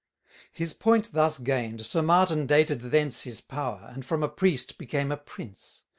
[0.51, 5.11] His point thus gain'd, Sir Martin dated thence His power, and from a priest became
[5.11, 5.83] a prince.